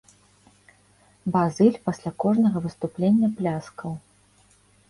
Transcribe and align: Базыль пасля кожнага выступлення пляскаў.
Базыль 1.35 1.77
пасля 1.89 2.11
кожнага 2.25 2.57
выступлення 2.65 3.27
пляскаў. 3.43 3.91